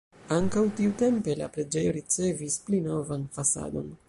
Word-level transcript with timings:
Ankaŭ 0.35 0.63
tiutempe 0.79 1.35
la 1.43 1.51
preĝejo 1.57 1.93
ricevis 2.01 2.61
pli 2.71 2.85
novan 2.91 3.33
fasadon. 3.39 3.99